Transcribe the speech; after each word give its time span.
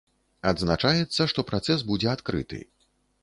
Адзначаецца, 0.51 1.27
што 1.33 1.45
працэс 1.51 1.85
будзе 1.91 2.09
адкрыты. 2.17 2.63